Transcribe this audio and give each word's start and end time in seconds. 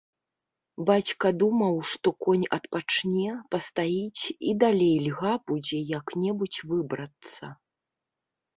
Бацька 0.89 1.27
думаў, 1.41 1.75
што 1.91 2.13
конь 2.27 2.45
адпачне, 2.57 3.35
пастаіць 3.57 4.23
і 4.49 4.57
далей 4.65 4.91
льга 5.05 5.33
будзе 5.51 5.77
як-небудзь 5.97 6.59
выбрацца. 6.75 7.45